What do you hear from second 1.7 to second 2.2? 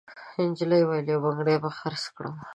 خرڅ